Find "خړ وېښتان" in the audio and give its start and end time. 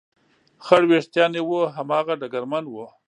0.65-1.31